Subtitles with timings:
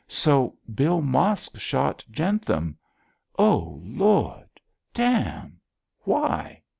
[0.07, 2.75] 'So Bill Mosk shot Jentham.
[3.37, 4.49] Oh, Lord!
[4.95, 5.59] Damme!
[6.05, 6.63] Why?'